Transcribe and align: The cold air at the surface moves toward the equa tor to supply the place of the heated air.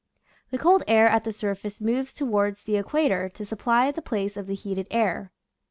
The 0.49 0.57
cold 0.57 0.81
air 0.87 1.07
at 1.07 1.25
the 1.25 1.31
surface 1.31 1.79
moves 1.79 2.11
toward 2.11 2.55
the 2.55 2.73
equa 2.81 3.07
tor 3.09 3.29
to 3.29 3.45
supply 3.45 3.91
the 3.91 4.01
place 4.01 4.35
of 4.35 4.47
the 4.47 4.55
heated 4.55 4.87
air. 4.89 5.31